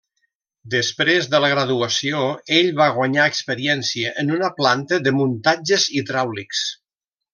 Després 0.75 1.27
de 1.33 1.41
la 1.43 1.51
graduació 1.51 2.23
ell 2.61 2.71
va 2.79 2.87
guanyar 2.95 3.27
experiència 3.33 4.15
en 4.23 4.35
una 4.39 4.51
planta 4.63 5.01
de 5.09 5.15
muntatges 5.19 5.87
hidràulics. 6.01 6.65